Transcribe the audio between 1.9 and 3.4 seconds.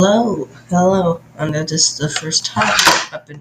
is the first time I've been